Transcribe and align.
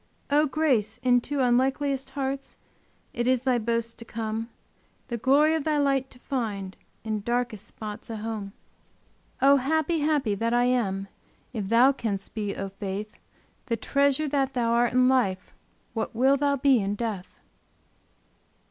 Oh 0.31 0.47
grace! 0.47 0.97
into 1.03 1.41
unlikeliest 1.41 2.09
hearts 2.17 2.57
It 3.13 3.27
is 3.27 3.43
thy 3.43 3.59
boast 3.59 3.99
to 3.99 4.03
come 4.05 4.49
The 5.09 5.17
glory 5.17 5.53
of 5.53 5.63
Thy 5.63 5.77
light 5.77 6.09
to 6.09 6.17
find 6.17 6.75
In 7.03 7.21
darkest 7.21 7.67
spots 7.67 8.09
a 8.09 8.17
home. 8.17 8.51
Oh 9.43 9.57
happy, 9.57 9.99
happy 9.99 10.33
that 10.33 10.55
I 10.55 10.63
am! 10.65 11.07
If 11.53 11.69
thou 11.69 11.91
canst 11.91 12.33
be, 12.33 12.55
O 12.55 12.69
faith 12.69 13.13
The 13.67 13.77
treasure 13.77 14.27
that 14.29 14.55
thou 14.55 14.71
art 14.71 14.93
in 14.93 15.07
life 15.07 15.53
What 15.93 16.15
wilt 16.15 16.39
thou 16.39 16.55
be 16.55 16.79
in 16.79 16.95
death? 16.95 17.27